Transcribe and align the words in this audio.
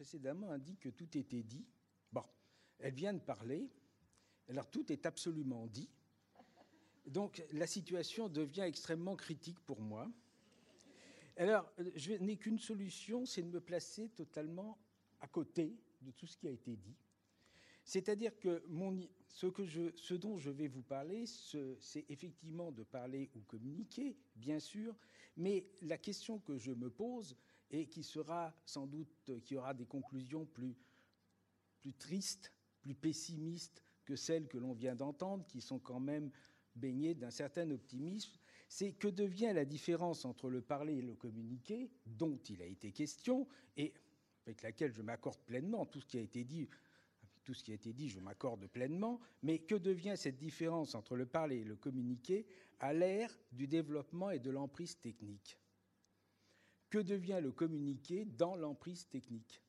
précédemment 0.00 0.50
indique 0.50 0.80
que 0.80 0.88
tout 0.88 1.18
était 1.18 1.42
dit. 1.42 1.66
Bon, 2.10 2.22
elle 2.78 2.94
vient 2.94 3.12
de 3.12 3.18
parler. 3.20 3.68
Alors 4.48 4.70
tout 4.70 4.90
est 4.90 5.04
absolument 5.04 5.66
dit. 5.66 5.90
Donc 7.04 7.44
la 7.52 7.66
situation 7.66 8.30
devient 8.30 8.62
extrêmement 8.62 9.14
critique 9.14 9.60
pour 9.60 9.82
moi. 9.82 10.10
Alors, 11.36 11.70
je 11.96 12.14
n'ai 12.14 12.38
qu'une 12.38 12.58
solution, 12.58 13.26
c'est 13.26 13.42
de 13.42 13.50
me 13.50 13.60
placer 13.60 14.08
totalement 14.08 14.78
à 15.20 15.28
côté 15.28 15.76
de 16.00 16.12
tout 16.12 16.26
ce 16.26 16.38
qui 16.38 16.48
a 16.48 16.50
été 16.50 16.76
dit. 16.76 16.96
C'est-à-dire 17.84 18.38
que 18.38 18.64
mon, 18.68 19.06
ce, 19.28 19.48
que 19.48 19.66
je, 19.66 19.94
ce 19.96 20.14
dont 20.14 20.38
je 20.38 20.48
vais 20.48 20.68
vous 20.68 20.82
parler, 20.82 21.26
c'est 21.26 22.06
effectivement 22.08 22.72
de 22.72 22.84
parler 22.84 23.30
ou 23.34 23.40
communiquer, 23.40 24.16
bien 24.34 24.60
sûr, 24.60 24.96
mais 25.36 25.66
la 25.82 25.98
question 25.98 26.38
que 26.38 26.58
je 26.58 26.72
me 26.72 26.90
pose, 26.90 27.36
et 27.70 27.86
qui 27.86 28.02
sera 28.02 28.54
sans 28.64 28.86
doute, 28.86 29.30
qui 29.44 29.56
aura 29.56 29.74
des 29.74 29.86
conclusions 29.86 30.44
plus, 30.44 30.76
plus 31.80 31.94
tristes, 31.94 32.52
plus 32.80 32.94
pessimistes 32.94 33.82
que 34.04 34.16
celles 34.16 34.48
que 34.48 34.58
l'on 34.58 34.72
vient 34.72 34.96
d'entendre, 34.96 35.46
qui 35.46 35.60
sont 35.60 35.78
quand 35.78 36.00
même 36.00 36.30
baignées 36.74 37.14
d'un 37.14 37.30
certain 37.30 37.70
optimisme, 37.70 38.38
c'est 38.68 38.92
que 38.92 39.08
devient 39.08 39.52
la 39.54 39.64
différence 39.64 40.24
entre 40.24 40.48
le 40.48 40.62
parler 40.62 40.98
et 40.98 41.02
le 41.02 41.14
communiquer, 41.14 41.90
dont 42.06 42.38
il 42.48 42.62
a 42.62 42.66
été 42.66 42.92
question, 42.92 43.46
et 43.76 43.92
avec 44.46 44.62
laquelle 44.62 44.92
je 44.92 45.02
m'accorde 45.02 45.40
pleinement, 45.44 45.86
tout 45.86 46.00
ce 46.00 46.06
qui 46.06 46.18
a 46.18 46.22
été 46.22 46.44
dit, 46.44 46.68
tout 47.50 47.54
ce 47.54 47.64
qui 47.64 47.72
a 47.72 47.74
été 47.74 47.92
dit, 47.92 48.08
je 48.08 48.20
m'accorde 48.20 48.68
pleinement, 48.68 49.18
mais 49.42 49.58
que 49.58 49.74
devient 49.74 50.14
cette 50.16 50.38
différence 50.38 50.94
entre 50.94 51.16
le 51.16 51.26
parler 51.26 51.56
et 51.56 51.64
le 51.64 51.74
communiquer 51.74 52.46
à 52.78 52.92
l'ère 52.92 53.36
du 53.50 53.66
développement 53.66 54.30
et 54.30 54.38
de 54.38 54.50
l'emprise 54.50 55.00
technique? 55.00 55.58
Que 56.90 56.98
devient 56.98 57.40
le 57.42 57.50
communiquer 57.50 58.24
dans 58.24 58.54
l'emprise 58.54 59.08
technique? 59.08 59.60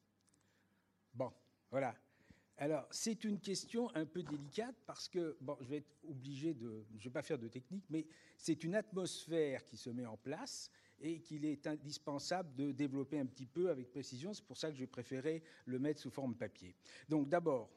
Bon, 1.16 1.34
voilà. 1.72 1.96
Alors, 2.58 2.86
c'est 2.92 3.24
une 3.24 3.40
question 3.40 3.90
un 3.96 4.06
peu 4.06 4.22
délicate 4.22 4.76
parce 4.86 5.10
que, 5.10 5.36
bon, 5.42 5.58
je 5.62 5.70
vais 5.70 5.78
être 5.78 5.96
obligé 6.08 6.54
de, 6.54 6.86
je 6.92 6.98
ne 6.98 7.04
vais 7.06 7.10
pas 7.10 7.24
faire 7.24 7.40
de 7.40 7.48
technique, 7.48 7.86
mais 7.90 8.06
c'est 8.38 8.64
une 8.64 8.76
atmosphère 8.76 9.66
qui 9.66 9.78
se 9.78 9.90
met 9.90 10.06
en 10.06 10.18
place 10.18 10.70
et 11.00 11.20
qu'il 11.22 11.46
est 11.46 11.66
indispensable 11.66 12.54
de 12.54 12.72
développer 12.72 13.18
un 13.18 13.26
petit 13.26 13.48
peu 13.48 13.72
avec 13.72 13.90
précision. 13.90 14.36
C'est 14.36 14.46
pour 14.46 14.58
ça 14.58 14.70
que 14.70 14.78
j'ai 14.78 14.86
préféré 14.86 15.42
le 15.66 15.80
mettre 15.80 16.00
sous 16.00 16.12
forme 16.12 16.36
papier. 16.36 16.76
Donc, 17.10 17.28
d'abord, 17.28 17.72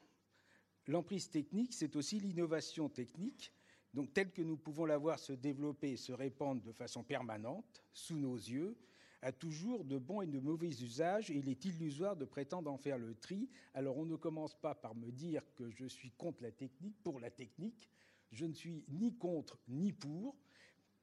l'emprise 0.87 1.29
technique, 1.29 1.73
c'est 1.73 1.95
aussi 1.95 2.19
l'innovation 2.19 2.89
technique, 2.89 3.51
donc 3.93 4.13
telle 4.13 4.31
que 4.31 4.41
nous 4.41 4.57
pouvons 4.57 4.85
la 4.85 4.97
voir 4.97 5.19
se 5.19 5.33
développer 5.33 5.91
et 5.91 5.97
se 5.97 6.11
répandre 6.11 6.61
de 6.61 6.71
façon 6.71 7.03
permanente 7.03 7.83
sous 7.93 8.17
nos 8.17 8.35
yeux, 8.35 8.75
a 9.21 9.31
toujours 9.31 9.83
de 9.83 9.97
bons 9.97 10.21
et 10.21 10.27
de 10.27 10.39
mauvais 10.39 10.67
usages 10.67 11.31
il 11.31 11.49
est 11.49 11.65
illusoire 11.65 12.15
de 12.15 12.25
prétendre 12.25 12.71
en 12.71 12.77
faire 12.77 12.99
le 12.99 13.15
tri. 13.15 13.49
Alors 13.73 13.97
on 13.97 14.05
ne 14.05 14.15
commence 14.15 14.53
pas 14.53 14.75
par 14.75 14.93
me 14.93 15.11
dire 15.11 15.41
que 15.55 15.71
je 15.71 15.85
suis 15.85 16.11
contre 16.11 16.43
la 16.43 16.51
technique, 16.51 16.95
pour 17.03 17.19
la 17.19 17.31
technique. 17.31 17.89
Je 18.31 18.45
ne 18.45 18.53
suis 18.53 18.83
ni 18.87 19.15
contre 19.15 19.57
ni 19.67 19.91
pour. 19.93 20.35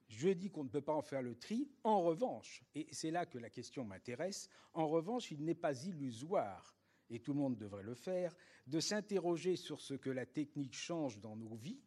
Je 0.07 0.29
dis 0.29 0.49
qu'on 0.49 0.63
ne 0.63 0.69
peut 0.69 0.81
pas 0.81 0.93
en 0.93 1.01
faire 1.01 1.21
le 1.21 1.35
tri. 1.35 1.67
En 1.83 2.01
revanche, 2.01 2.63
et 2.75 2.87
c'est 2.91 3.11
là 3.11 3.25
que 3.25 3.39
la 3.39 3.49
question 3.49 3.83
m'intéresse, 3.83 4.49
en 4.73 4.87
revanche, 4.87 5.31
il 5.31 5.43
n'est 5.43 5.55
pas 5.55 5.83
illusoire, 5.83 6.77
et 7.13 7.19
tout 7.19 7.33
le 7.33 7.39
monde 7.39 7.57
devrait 7.57 7.83
le 7.83 7.93
faire, 7.93 8.35
de 8.65 8.79
s'interroger 8.79 9.55
sur 9.55 9.79
ce 9.79 9.93
que 9.93 10.09
la 10.09 10.25
technique 10.25 10.73
change 10.73 11.19
dans 11.19 11.35
nos 11.35 11.53
vies, 11.53 11.79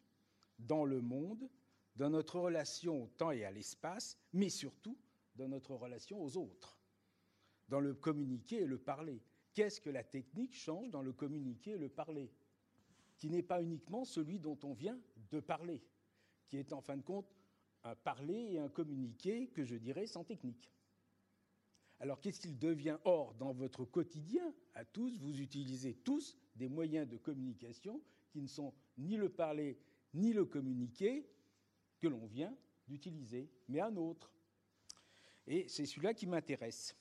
dans 0.57 0.85
le 0.85 1.01
monde, 1.01 1.49
dans 1.97 2.09
notre 2.09 2.39
relation 2.39 3.03
au 3.03 3.07
temps 3.07 3.31
et 3.31 3.43
à 3.43 3.51
l'espace, 3.51 4.17
mais 4.31 4.47
surtout 4.47 4.97
dans 5.35 5.49
notre 5.49 5.75
relation 5.75 6.23
aux 6.23 6.37
autres, 6.37 6.79
dans 7.67 7.81
le 7.81 7.93
communiquer 7.93 8.61
et 8.61 8.65
le 8.65 8.77
parler. 8.77 9.21
Qu'est-ce 9.53 9.81
que 9.81 9.89
la 9.89 10.03
technique 10.03 10.55
change 10.55 10.91
dans 10.91 11.01
le 11.01 11.11
communiquer 11.11 11.71
et 11.71 11.77
le 11.77 11.89
parler? 11.89 12.31
Qui 13.17 13.29
n'est 13.29 13.43
pas 13.43 13.61
uniquement 13.61 14.05
celui 14.05 14.39
dont 14.39 14.57
on 14.63 14.73
vient 14.73 14.99
de 15.31 15.39
parler, 15.41 15.83
qui 16.47 16.57
est 16.57 16.71
en 16.71 16.79
fin 16.79 16.95
de 16.95 17.01
compte 17.01 17.35
un 17.83 17.95
parler 17.95 18.53
et 18.53 18.59
un 18.59 18.69
communiquer 18.69 19.47
que 19.47 19.65
je 19.65 19.75
dirais 19.75 20.07
sans 20.07 20.23
technique. 20.23 20.71
Alors 21.99 22.19
qu'est-ce 22.21 22.39
qu'il 22.39 22.59
devient 22.59 22.97
Or, 23.05 23.33
dans 23.35 23.53
votre 23.53 23.85
quotidien, 23.85 24.53
à 24.75 24.85
tous, 24.85 25.17
vous 25.19 25.41
utilisez 25.41 25.95
tous 25.95 26.37
des 26.55 26.67
moyens 26.67 27.07
de 27.07 27.17
communication 27.17 28.01
qui 28.29 28.41
ne 28.41 28.47
sont 28.47 28.73
ni 28.97 29.17
le 29.17 29.29
parler 29.29 29.79
ni 30.13 30.33
le 30.33 30.45
communiquer 30.45 31.27
que 31.99 32.07
l'on 32.07 32.25
vient 32.25 32.55
d'utiliser, 32.87 33.49
mais 33.67 33.81
un 33.81 33.95
autre. 33.95 34.31
Et 35.47 35.67
c'est 35.67 35.85
celui-là 35.85 36.13
qui 36.13 36.27
m'intéresse. 36.27 36.95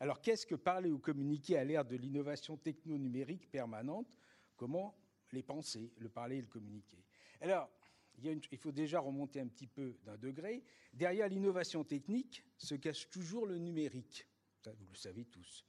Alors, 0.00 0.20
qu'est-ce 0.20 0.46
que 0.46 0.54
parler 0.54 0.90
ou 0.90 0.98
communiquer 0.98 1.58
à 1.58 1.64
l'ère 1.64 1.84
de 1.84 1.96
l'innovation 1.96 2.56
techno-numérique 2.56 3.50
permanente? 3.50 4.16
Comment 4.56 4.96
les 5.32 5.42
penser, 5.42 5.92
le 5.98 6.08
parler 6.08 6.38
et 6.38 6.40
le 6.40 6.46
communiquer? 6.46 7.04
Alors, 7.40 7.70
il, 8.18 8.40
il, 8.50 8.58
faut 8.58 8.72
déjà 8.72 9.00
remonter 9.00 9.40
un 9.40 9.46
petit 9.46 9.66
peu 9.66 9.96
d'un 10.04 10.16
degré. 10.16 10.62
Derrière 10.92 11.28
l'innovation 11.28 11.84
technique 11.84 12.44
se 12.56 12.74
cache 12.74 13.08
toujours 13.10 13.46
le 13.46 13.58
numérique. 13.58 14.26
Vous 14.68 14.90
le 14.90 14.96
savez 14.96 15.24
tous. 15.24 15.64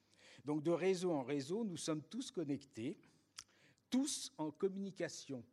Donc, 0.45 0.63
de 0.63 0.71
réseau 0.71 1.11
en 1.11 1.23
réseau, 1.23 1.63
nous 1.63 1.77
sommes 1.77 2.03
tous 2.03 2.31
connectés, 2.31 2.97
tous 3.89 4.31
en 4.37 4.51
communication. 4.51 5.43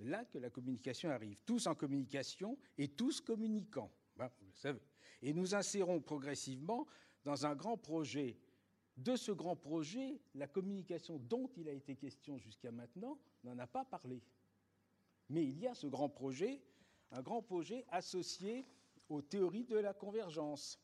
Là 0.00 0.24
que 0.24 0.38
la 0.38 0.50
communication 0.50 1.10
arrive. 1.10 1.36
Tous 1.44 1.66
en 1.66 1.74
communication 1.74 2.58
et 2.78 2.88
tous 2.88 3.20
communiquants. 3.20 3.92
Ben, 4.16 4.30
vous 4.40 4.46
le 4.46 4.56
savez. 4.56 4.82
Et 5.22 5.34
nous 5.34 5.54
insérons 5.54 6.00
progressivement 6.00 6.86
dans 7.24 7.44
un 7.44 7.54
grand 7.54 7.76
projet. 7.76 8.38
De 8.96 9.16
ce 9.16 9.32
grand 9.32 9.56
projet, 9.56 10.20
la 10.34 10.46
communication 10.46 11.18
dont 11.18 11.50
il 11.56 11.68
a 11.68 11.72
été 11.72 11.96
question 11.96 12.38
jusqu'à 12.38 12.70
maintenant 12.70 13.18
n'en 13.44 13.58
a 13.58 13.66
pas 13.66 13.84
parlé. 13.84 14.22
Mais 15.28 15.44
il 15.44 15.58
y 15.58 15.66
a 15.66 15.74
ce 15.74 15.86
grand 15.86 16.08
projet, 16.08 16.60
un 17.10 17.22
grand 17.22 17.42
projet 17.42 17.84
associé 17.88 18.66
aux 19.08 19.22
théories 19.22 19.64
de 19.64 19.76
la 19.76 19.94
convergence, 19.94 20.78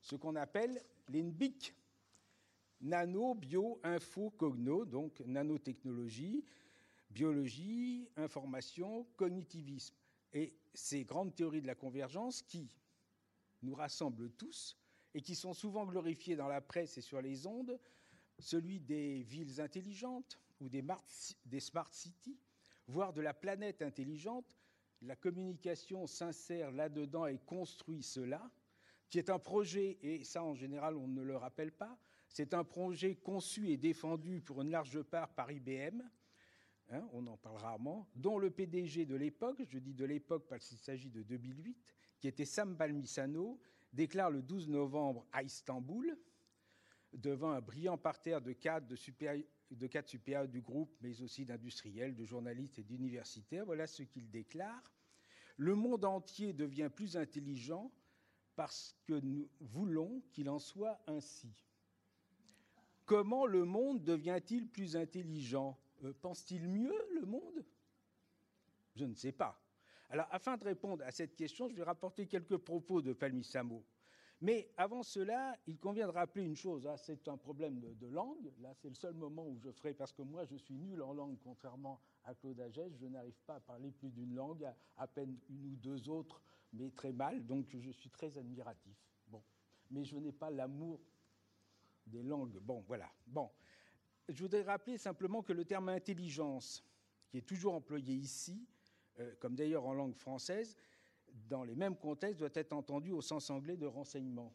ce 0.00 0.16
qu'on 0.16 0.36
appelle 0.36 0.82
les 1.08 1.22
NBIC, 1.22 1.74
nano, 2.80 3.34
bio, 3.34 3.80
info, 3.82 4.30
cogno, 4.30 4.84
donc 4.84 5.20
nanotechnologie, 5.20 6.44
biologie, 7.10 8.08
information, 8.16 9.06
cognitivisme. 9.16 9.94
Et 10.32 10.54
ces 10.74 11.04
grandes 11.04 11.34
théories 11.34 11.62
de 11.62 11.66
la 11.66 11.74
convergence 11.74 12.42
qui 12.42 12.68
nous 13.62 13.74
rassemblent 13.74 14.30
tous 14.32 14.76
et 15.14 15.22
qui 15.22 15.34
sont 15.34 15.54
souvent 15.54 15.86
glorifiées 15.86 16.36
dans 16.36 16.48
la 16.48 16.60
presse 16.60 16.98
et 16.98 17.00
sur 17.00 17.22
les 17.22 17.46
ondes, 17.46 17.78
celui 18.38 18.80
des 18.80 19.22
villes 19.22 19.60
intelligentes 19.60 20.40
ou 20.60 20.68
des, 20.68 20.84
des 21.46 21.60
smart 21.60 21.92
cities, 21.92 22.38
voire 22.88 23.12
de 23.12 23.20
la 23.20 23.32
planète 23.32 23.80
intelligente, 23.80 24.56
la 25.02 25.16
communication 25.16 26.06
s'insère 26.06 26.72
là-dedans 26.72 27.26
et 27.26 27.38
construit 27.38 28.02
cela, 28.02 28.50
qui 29.14 29.20
est 29.20 29.30
un 29.30 29.38
projet, 29.38 29.96
et 30.02 30.24
ça 30.24 30.42
en 30.42 30.56
général 30.56 30.96
on 30.96 31.06
ne 31.06 31.22
le 31.22 31.36
rappelle 31.36 31.70
pas, 31.70 31.96
c'est 32.26 32.52
un 32.52 32.64
projet 32.64 33.14
conçu 33.14 33.70
et 33.70 33.76
défendu 33.76 34.40
pour 34.40 34.60
une 34.60 34.70
large 34.70 35.00
part 35.02 35.32
par 35.36 35.52
IBM, 35.52 36.02
hein, 36.90 37.08
on 37.12 37.24
en 37.28 37.36
parle 37.36 37.58
rarement, 37.58 38.08
dont 38.16 38.40
le 38.40 38.50
PDG 38.50 39.06
de 39.06 39.14
l'époque, 39.14 39.62
je 39.68 39.78
dis 39.78 39.94
de 39.94 40.04
l'époque 40.04 40.48
parce 40.48 40.66
qu'il 40.66 40.78
s'agit 40.78 41.10
de 41.10 41.22
2008, 41.22 41.94
qui 42.18 42.26
était 42.26 42.44
Sam 42.44 42.74
Balmisano, 42.74 43.60
déclare 43.92 44.32
le 44.32 44.42
12 44.42 44.68
novembre 44.68 45.24
à 45.30 45.44
Istanbul, 45.44 46.18
devant 47.12 47.52
un 47.52 47.60
brillant 47.60 47.96
parterre 47.96 48.40
de 48.40 48.52
cadres 48.52 48.88
de, 48.88 49.76
de 49.76 49.86
cadres 49.86 50.08
supérieurs 50.08 50.48
du 50.48 50.60
groupe, 50.60 50.92
mais 51.02 51.22
aussi 51.22 51.44
d'industriels, 51.44 52.16
de 52.16 52.24
journalistes 52.24 52.80
et 52.80 52.82
d'universitaires. 52.82 53.64
Voilà 53.64 53.86
ce 53.86 54.02
qu'il 54.02 54.28
déclare. 54.28 54.92
Le 55.56 55.76
monde 55.76 56.04
entier 56.04 56.52
devient 56.52 56.90
plus 56.92 57.16
intelligent 57.16 57.92
parce 58.56 58.96
que 59.06 59.14
nous 59.14 59.48
voulons 59.60 60.22
qu'il 60.32 60.48
en 60.48 60.58
soit 60.58 61.00
ainsi. 61.06 61.52
Comment 63.04 63.46
le 63.46 63.64
monde 63.64 64.02
devient-il 64.02 64.68
plus 64.68 64.96
intelligent? 64.96 65.78
Euh, 66.04 66.12
Pense-t-il 66.22 66.68
mieux, 66.68 66.96
le 67.14 67.26
monde? 67.26 67.64
Je 68.96 69.04
ne 69.04 69.14
sais 69.14 69.32
pas. 69.32 69.60
Alors, 70.08 70.26
afin 70.30 70.56
de 70.56 70.64
répondre 70.64 71.04
à 71.04 71.10
cette 71.10 71.34
question, 71.34 71.68
je 71.68 71.74
vais 71.74 71.82
rapporter 71.82 72.26
quelques 72.26 72.56
propos 72.56 73.02
de 73.02 73.12
Palmisamo. 73.12 73.84
Mais 74.40 74.70
avant 74.76 75.02
cela, 75.02 75.56
il 75.66 75.78
convient 75.78 76.06
de 76.06 76.12
rappeler 76.12 76.44
une 76.44 76.56
chose. 76.56 76.86
Hein, 76.86 76.96
c'est 76.96 77.28
un 77.28 77.36
problème 77.36 77.80
de, 77.80 77.94
de 77.94 78.06
langue. 78.08 78.52
Là, 78.60 78.74
c'est 78.74 78.88
le 78.88 78.94
seul 78.94 79.14
moment 79.14 79.46
où 79.46 79.58
je 79.58 79.70
ferai, 79.70 79.94
parce 79.94 80.12
que 80.12 80.22
moi, 80.22 80.44
je 80.44 80.56
suis 80.56 80.74
nul 80.74 81.02
en 81.02 81.12
langue, 81.12 81.38
contrairement 81.42 82.00
à 82.24 82.34
Claude 82.34 82.60
Agès. 82.60 82.92
Je 83.00 83.06
n'arrive 83.06 83.40
pas 83.46 83.56
à 83.56 83.60
parler 83.60 83.90
plus 83.90 84.10
d'une 84.10 84.34
langue, 84.34 84.64
à, 84.64 84.76
à, 84.98 85.06
peine 85.06 85.38
une 85.48 85.66
ou 85.66 85.76
deux 85.76 86.08
autres, 86.08 86.42
mais 86.74 86.90
très 86.90 87.12
mal. 87.12 87.44
Donc, 87.46 87.66
je 87.72 87.90
suis 87.90 88.10
très 88.10 88.36
admiratif. 88.36 88.96
Bon. 89.28 89.42
Mais 89.90 90.04
je 90.04 90.16
n'ai 90.16 90.32
pas 90.32 90.50
l'amour 90.50 91.00
des 92.06 92.22
langues. 92.22 92.58
Bon, 92.60 92.84
voilà. 92.86 93.10
Bon. 93.26 93.50
Je 94.28 94.42
voudrais 94.42 94.62
rappeler 94.62 94.98
simplement 94.98 95.42
que 95.42 95.52
le 95.52 95.64
terme 95.64 95.88
intelligence, 95.88 96.82
qui 97.28 97.38
est 97.38 97.46
toujours 97.46 97.74
employé 97.74 98.14
ici, 98.14 98.66
euh, 99.20 99.34
comme 99.38 99.54
d'ailleurs 99.54 99.84
en 99.84 99.94
langue 99.94 100.14
française, 100.14 100.76
dans 101.48 101.64
les 101.64 101.74
mêmes 101.74 101.96
contextes, 101.96 102.38
doit 102.38 102.50
être 102.54 102.72
entendu 102.72 103.12
au 103.12 103.20
sens 103.20 103.50
anglais 103.50 103.76
de 103.76 103.86
renseignement. 103.86 104.52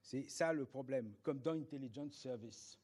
C'est 0.00 0.28
ça 0.28 0.52
le 0.52 0.64
problème, 0.64 1.14
comme 1.22 1.40
dans 1.40 1.52
Intelligence 1.52 2.14
Service. 2.14 2.78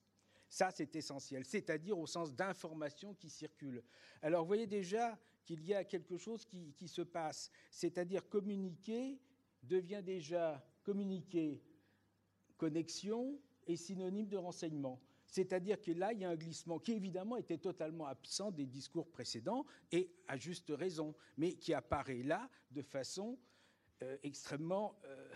Ça, 0.53 0.71
c'est 0.71 0.95
essentiel, 0.97 1.47
c'est-à-dire 1.47 1.99
au 1.99 2.07
sens 2.07 2.35
d'information 2.35 3.15
qui 3.15 3.31
circule. 3.31 3.83
Alors, 4.21 4.43
vous 4.43 4.49
voyez 4.49 4.67
déjà 4.67 5.19
qu'il 5.47 5.65
y 5.65 5.73
a 5.73 5.83
quelque 5.83 6.19
chose 6.19 6.45
qui, 6.45 6.89
se 6.89 7.01
passe, 7.01 7.51
c'est-à-dire 7.71 8.29
communiquer 8.29 9.19
devient 9.63 10.03
déjà 10.05 10.63
communiquer, 10.83 11.63
connexion 12.59 13.41
est 13.67 13.77
synonyme 13.77 14.29
de 14.29 14.37
renseignement. 14.37 15.01
C'est-à-dire 15.27 15.81
que 15.81 15.93
là, 15.93 16.13
il 16.13 16.19
y 16.19 16.25
a 16.27 16.29
un 16.29 16.37
glissement 16.37 16.79
qui, 16.79 16.93
évidemment, 16.93 17.39
était 17.39 17.57
totalement 17.57 18.05
absent 18.05 18.51
des 18.51 18.67
discours 18.67 19.09
précédents, 19.09 19.65
et 19.91 20.13
à 20.29 20.37
juste 20.37 20.71
raison, 20.77 21.15
mais 21.39 21.55
qui 21.55 21.73
apparaît 21.73 22.25
là 22.25 22.51
de 22.73 22.83
façon 22.83 23.39
euh, 24.03 24.19
extrêmement, 24.23 24.99
euh, 25.07 25.33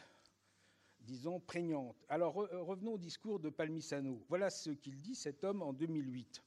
disons, 1.06 1.40
prégnante. 1.40 1.96
Alors, 2.08 2.34
re 2.34 2.48
revenons 2.52 2.94
au 2.94 2.98
discours 2.98 3.40
de 3.40 3.48
Palmisano. 3.48 4.22
Voilà 4.28 4.50
ce 4.50 4.70
qu'il 4.70 5.00
dit, 5.00 5.14
cet 5.14 5.44
homme, 5.44 5.62
en 5.62 5.72
2008. 5.72 6.42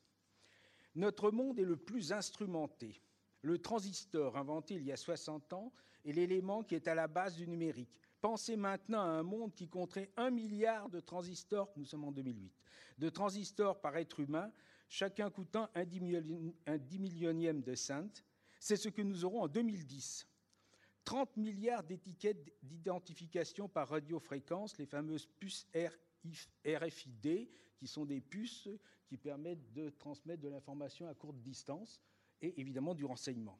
Notre 0.96 1.32
monde 1.32 1.60
est 1.60 1.66
le 1.66 1.78
plus 1.78 2.12
instrumenté. 2.12 3.02
Le 3.42 3.58
transistor, 3.58 4.38
inventé 4.38 4.76
il 4.76 4.84
y 4.84 4.92
a 4.92 4.98
60 4.98 5.54
ans, 5.54 5.72
est 6.06 6.12
l'élément 6.12 6.64
qui 6.64 6.76
est 6.76 6.88
à 6.88 6.96
la 6.96 7.08
base 7.08 7.36
du 7.36 7.48
numérique. 7.48 8.00
Pensez 8.22 8.58
maintenant 8.58 9.00
à 9.02 9.06
un 9.06 9.24
monde 9.24 9.54
qui 9.54 9.70
compterait 9.70 10.12
un 10.18 10.30
milliard 10.30 10.90
de 10.90 11.00
transistors, 11.00 11.72
nous 11.78 11.86
sommes 11.86 12.04
en 12.04 12.12
2008, 12.12 12.52
de 12.98 13.10
transistors 13.10 13.80
par 13.80 13.96
être 13.96 14.20
humain, 14.20 14.52
chacun 14.90 15.30
coûtant 15.30 15.70
un 15.74 15.86
dix, 15.86 17.00
millionième 17.00 17.62
de 17.62 17.76
cent. 17.76 18.10
C'est 18.60 18.76
ce 18.76 18.90
que 18.90 19.02
nous 19.02 19.24
aurons 19.24 19.44
en 19.44 19.48
2010. 19.48 20.28
30 21.10 21.38
milliards 21.38 21.84
d'étiquettes 21.84 22.54
d'identification 22.62 23.68
par 23.68 23.90
radiofréquence, 23.90 24.78
les 24.78 24.86
fameuses 24.86 25.26
puces 25.40 25.68
RFID, 26.64 27.50
qui 27.80 27.88
sont 27.88 28.06
des 28.06 28.22
puces 28.22 28.70
qui 29.08 29.18
permettent 29.18 29.74
de 29.74 29.90
transmettre 29.90 30.44
de 30.44 30.50
l'information 30.50 31.08
à 31.08 31.16
courte 31.16 31.42
distance 31.42 32.00
et 32.44 32.62
évidemment 32.62 32.94
du 32.94 33.06
renseignement, 33.06 33.60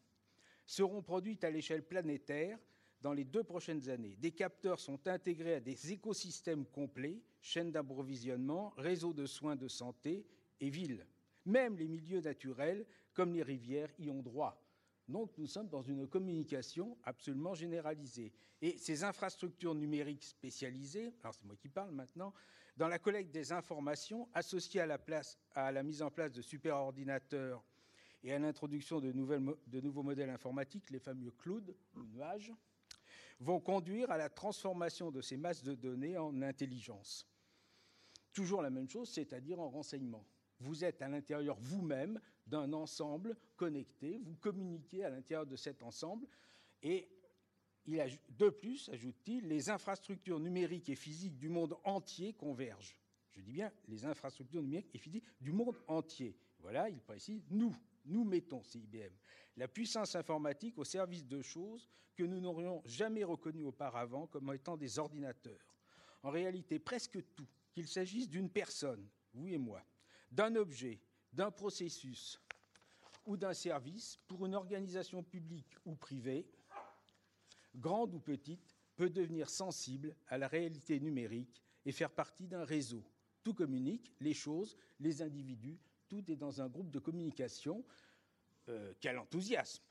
seront 0.68 1.02
produites 1.02 1.44
à 1.44 1.50
l'échelle 1.50 1.82
planétaire 1.82 2.60
dans 3.02 3.14
les 3.14 3.26
deux 3.26 3.44
prochaines 3.44 3.90
années. 3.90 4.16
Des 4.18 4.32
capteurs 4.32 4.80
sont 4.80 5.08
intégrés 5.08 5.56
à 5.56 5.60
des 5.60 5.92
écosystèmes 5.92 6.68
complets, 6.68 7.20
chaînes 7.42 7.72
d'approvisionnement, 7.72 8.76
réseaux 8.78 9.14
de 9.14 9.26
soins 9.26 9.56
de 9.56 9.68
santé 9.68 10.28
et 10.60 10.70
villes. 10.70 11.04
Même 11.48 11.78
les 11.78 11.88
milieux 11.88 12.22
naturels, 12.22 12.86
comme 13.16 13.34
les 13.34 13.42
rivières, 13.42 13.90
y 13.98 14.12
ont 14.12 14.22
droit. 14.22 14.69
Donc 15.10 15.32
nous 15.40 15.48
sommes 15.48 15.68
dans 15.68 15.82
une 15.82 16.08
communication 16.08 16.96
absolument 17.04 17.56
généralisée. 17.56 18.32
Et 18.62 18.78
ces 18.78 19.04
infrastructures 19.04 19.74
numériques 19.74 20.24
spécialisées, 20.24 21.12
alors 21.24 21.34
c'est 21.34 21.46
moi 21.46 21.56
qui 21.56 21.68
parle 21.68 21.92
maintenant, 21.92 22.32
dans 22.78 22.88
la 22.88 23.00
collecte 23.00 23.32
des 23.32 23.52
informations 23.52 24.30
associées 24.36 24.82
à 24.82 25.72
la, 25.72 25.84
mise 25.84 26.04
en 26.04 26.12
place 26.12 26.32
de 26.32 26.44
superordinateurs 26.44 27.64
et 28.24 28.32
à 28.34 28.38
l'introduction 28.38 29.00
de, 29.00 29.12
de, 29.12 29.82
nouveaux 29.82 30.04
modèles 30.04 30.30
informatiques, 30.30 30.92
les 30.92 31.00
fameux 31.00 31.32
clouds 31.32 31.74
ou 31.96 32.04
nuages, 32.04 32.54
vont 33.40 33.60
conduire 33.60 34.12
à 34.12 34.18
la 34.18 34.30
transformation 34.30 35.10
de 35.10 35.22
ces 35.22 35.38
masses 35.38 35.64
de 35.64 35.74
données 35.74 36.18
en 36.18 36.40
intelligence. 36.44 37.28
Toujours 38.32 38.62
la 38.62 38.70
même 38.70 38.88
chose, 38.88 39.10
c'est-à-dire 39.10 39.60
en 39.60 39.70
renseignement. 39.70 40.24
Vous 40.60 40.84
êtes 40.84 41.02
à 41.02 41.08
l'intérieur 41.08 41.58
vous-même 41.60 42.20
d'un 42.48 42.74
ensemble 42.74 43.38
connecté, 43.56 44.20
vous 44.24 44.36
communiquez 44.36 45.04
à 45.04 45.10
l'intérieur 45.10 45.46
de 45.46 45.56
cet 45.56 45.84
ensemble, 45.84 46.28
et 46.82 47.10
il 47.86 48.20
de 48.38 48.50
plus, 48.50 48.90
ajoute-t-il, 48.90 49.48
les 49.48 49.70
infrastructures 49.70 50.40
numériques 50.40 50.90
et 50.90 50.96
physiques 50.96 51.38
du 51.38 51.50
monde 51.50 51.76
entier 51.84 52.34
convergent. 52.34 53.00
Je 53.32 53.42
dis 53.42 53.54
bien 53.54 53.72
les 53.88 54.06
infrastructures 54.06 54.62
numériques 54.62 54.94
et 54.94 55.00
physiques 55.00 55.26
du 55.42 55.52
monde 55.52 55.78
entier. 55.88 56.36
Voilà, 56.60 56.90
il 56.90 57.00
précise 57.00 57.42
nous 57.50 57.76
nous 58.06 58.24
mettons, 58.24 58.64
CIBM, 58.64 59.14
la 59.58 59.68
puissance 59.68 60.16
informatique 60.16 60.78
au 60.78 60.84
service 60.84 61.26
de 61.26 61.42
choses 61.42 61.88
que 62.16 62.24
nous 62.24 62.40
n'aurions 62.40 62.82
jamais 62.86 63.24
reconnues 63.24 63.66
auparavant 63.66 64.28
comme 64.28 64.54
étant 64.54 64.78
des 64.78 65.00
ordinateurs. 65.00 65.76
En 66.24 66.32
réalité, 66.32 66.80
presque 66.80 67.24
tout, 67.36 67.48
qu'il 67.72 67.88
s'agisse 67.88 68.28
d'une 68.30 68.50
personne, 68.50 69.08
vous 69.34 69.48
et 69.48 69.58
moi, 69.58 69.84
d'un 70.32 70.56
objet, 70.56 71.00
d'un 71.34 71.52
processus 71.52 72.40
ou 73.26 73.38
d'un 73.38 73.54
service, 73.54 74.18
pour 74.28 74.46
une 74.46 74.56
organisation 74.56 75.24
publique 75.24 75.76
ou 75.86 75.96
privée, 75.96 76.48
grande 77.76 78.14
ou 78.14 78.20
petite, 78.20 78.76
peut 78.96 79.10
devenir 79.10 79.50
sensible 79.50 80.16
à 80.28 80.38
la 80.38 80.48
réalité 80.48 81.00
numérique 81.00 81.64
et 81.86 81.92
faire 81.92 82.12
partie 82.12 82.48
d'un 82.48 82.64
réseau. 82.64 83.04
Tout 83.44 83.54
communique, 83.54 84.12
les 84.20 84.34
choses, 84.34 84.76
les 85.00 85.22
individus, 85.22 85.80
tout 86.10 86.30
est 86.30 86.36
dans 86.36 86.62
un 86.62 86.68
groupe 86.68 86.92
de 86.92 87.00
communication. 87.00 87.86
Euh, 88.68 88.94
quel 89.00 89.18
enthousiasme 89.18 89.84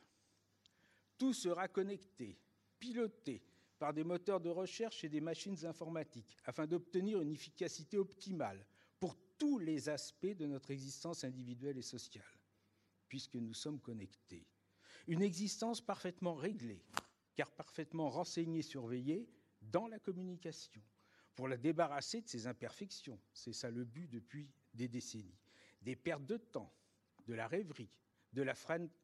Tout 1.17 1.33
sera 1.33 1.69
connecté, 1.69 2.39
piloté 2.79 3.43
par 3.79 3.95
des 3.95 4.05
moteurs 4.05 4.41
de 4.41 4.51
recherche 4.51 5.05
et 5.05 5.09
des 5.09 5.21
machines 5.21 5.65
informatiques 5.65 6.37
afin 6.45 6.67
d'obtenir 6.67 7.21
une 7.21 7.31
efficacité 7.31 7.97
optimale 7.97 8.65
tous 9.39 9.59
les 9.59 9.89
aspects 9.89 10.27
de 10.27 10.47
notre 10.47 10.71
existence 10.71 11.25
individuelle 11.25 11.79
et 11.79 11.83
sociale, 11.83 12.25
puisque 13.09 13.37
nous 13.37 13.55
sommes 13.55 13.81
connectés. 13.81 14.47
Une 15.07 15.23
existence 15.23 15.81
parfaitement 15.81 16.35
réglée, 16.35 16.85
car 17.35 17.51
parfaitement 17.53 18.11
renseignée, 18.11 18.63
surveillée 18.63 19.29
dans 19.63 19.87
la 19.87 19.99
communication, 19.99 20.83
pour 21.35 21.49
la 21.49 21.57
débarrasser 21.57 22.21
de 22.21 22.29
ses 22.29 22.47
imperfections. 22.47 23.19
C'est 23.33 23.53
ça 23.53 23.71
le 23.71 23.85
but 23.85 24.09
depuis 24.11 24.51
des 24.75 24.89
décennies 24.89 25.39
des 25.83 25.97
pertes 25.97 26.27
de 26.27 26.37
temps, 26.37 26.73
de 27.27 27.35
la 27.35 27.47
rêverie, 27.47 27.91
de 28.33 28.43
la, 28.43 28.55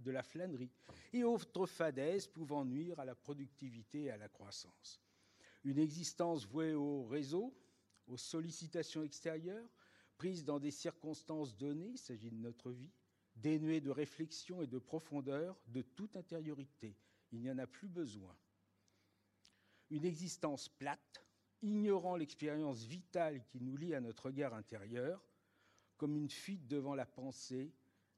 de 0.01 0.11
la 0.11 0.23
flânerie 0.23 0.71
et 1.13 1.25
autres 1.25 1.67
fadaises 1.67 2.27
pouvant 2.27 2.65
nuire 2.65 2.99
à 3.01 3.05
la 3.05 3.15
productivité 3.15 4.05
et 4.05 4.11
à 4.11 4.17
la 4.17 4.29
croissance. 4.29 5.01
Une 5.65 5.79
existence 5.79 6.47
vouée 6.47 6.75
au 6.75 7.05
réseau, 7.05 7.57
aux 8.07 8.19
sollicitations 8.19 9.03
extérieures, 9.03 9.69
prise 10.17 10.45
dans 10.45 10.59
des 10.59 10.71
circonstances 10.71 11.57
données, 11.57 11.91
il 11.91 11.99
s'agit 11.99 12.31
de 12.31 12.37
notre 12.37 12.71
vie, 12.71 12.91
dénuée 13.37 13.81
de 13.81 13.91
réflexion 13.91 14.63
et 14.63 14.67
de 14.67 14.79
profondeur, 14.79 15.61
de 15.69 15.83
toute 15.83 16.17
intériorité. 16.17 16.97
Il 17.33 17.41
n'y 17.41 17.51
en 17.51 17.59
a 17.59 17.67
plus 17.67 17.89
besoin. 17.89 18.37
Une 19.91 20.05
existence 20.05 20.69
plate, 20.69 21.25
ignorant 21.63 22.17
l'expérience 22.17 22.85
vitale 22.85 23.45
qui 23.47 23.61
nous 23.61 23.77
lie 23.77 23.95
à 23.95 24.01
notre 24.01 24.27
regard 24.27 24.55
intérieur, 24.55 25.25
comme 25.97 26.17
une 26.17 26.31
fuite 26.31 26.67
devant 26.67 26.95
la 26.95 27.07
pensée, 27.07 27.73